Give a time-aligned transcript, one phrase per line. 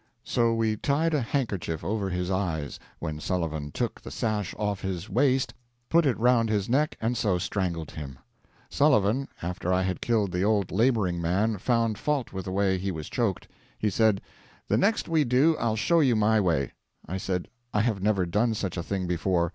[0.23, 5.11] So we tied a handkerchief over his eyes, when Sullivan took the sash off his
[5.11, 5.53] waist,
[5.89, 8.17] put it round his neck, and so strangled him.
[8.67, 12.89] Sullivan, after I had killed the old laboring man, found fault with the way he
[12.89, 13.47] was choked.
[13.77, 14.21] He said,
[14.69, 16.71] 'The next we do I'll show you my way.'
[17.07, 19.49] I said, 'I have never done such a thing before.